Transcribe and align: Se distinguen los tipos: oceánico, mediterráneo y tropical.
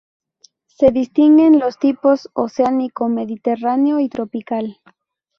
Se 0.65 0.89
distinguen 0.89 1.59
los 1.59 1.77
tipos: 1.77 2.31
oceánico, 2.33 3.07
mediterráneo 3.07 3.99
y 3.99 4.09
tropical. 4.09 4.79